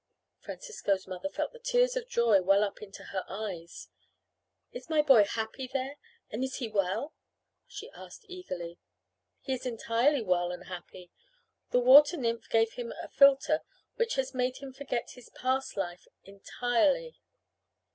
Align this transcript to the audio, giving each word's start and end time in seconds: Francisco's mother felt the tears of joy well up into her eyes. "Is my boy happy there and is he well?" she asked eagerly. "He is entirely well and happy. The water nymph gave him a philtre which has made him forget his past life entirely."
Francisco's 0.39 1.05
mother 1.05 1.29
felt 1.29 1.53
the 1.53 1.59
tears 1.59 1.95
of 1.95 2.07
joy 2.09 2.41
well 2.41 2.63
up 2.63 2.81
into 2.81 3.03
her 3.13 3.23
eyes. 3.29 3.87
"Is 4.71 4.89
my 4.89 5.03
boy 5.03 5.25
happy 5.25 5.69
there 5.71 5.97
and 6.31 6.43
is 6.43 6.55
he 6.55 6.67
well?" 6.67 7.13
she 7.67 7.91
asked 7.91 8.25
eagerly. 8.27 8.79
"He 9.41 9.53
is 9.53 9.63
entirely 9.63 10.23
well 10.23 10.51
and 10.51 10.63
happy. 10.63 11.11
The 11.69 11.81
water 11.81 12.17
nymph 12.17 12.49
gave 12.49 12.73
him 12.73 12.91
a 12.99 13.09
philtre 13.09 13.61
which 13.97 14.15
has 14.15 14.33
made 14.33 14.57
him 14.57 14.73
forget 14.73 15.11
his 15.11 15.29
past 15.29 15.77
life 15.77 16.07
entirely." 16.23 17.19